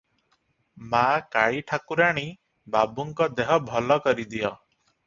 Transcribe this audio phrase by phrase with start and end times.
[0.93, 1.01] ମା’
[1.35, 2.25] କାଳୀ ଠାକୁରାଣୀ!
[2.79, 4.57] ବାବୁଙ୍କ ଦେହ ଭଲ କରିଦିଅ।